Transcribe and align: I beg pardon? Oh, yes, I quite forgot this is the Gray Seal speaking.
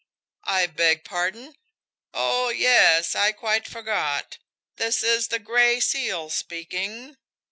I 0.43 0.65
beg 0.65 1.03
pardon? 1.03 1.55
Oh, 2.11 2.49
yes, 2.49 3.13
I 3.13 3.31
quite 3.33 3.67
forgot 3.67 4.39
this 4.77 5.03
is 5.03 5.27
the 5.27 5.37
Gray 5.37 5.79
Seal 5.79 6.31
speaking. 6.31 7.17